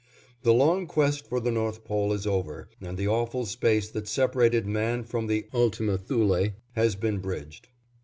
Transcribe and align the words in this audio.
The 0.41 0.51
long 0.51 0.87
quest 0.87 1.27
for 1.27 1.39
the 1.39 1.51
North 1.51 1.83
Pole 1.83 2.11
is 2.11 2.25
over 2.25 2.67
and 2.81 2.97
the 2.97 3.07
awful 3.07 3.45
space 3.45 3.87
that 3.89 4.07
separated 4.07 4.65
man 4.65 5.03
from 5.03 5.27
the 5.27 5.45
Ultima 5.53 5.99
Thule 5.99 6.53
has 6.71 6.95
been 6.95 7.19
bridged. 7.19 7.67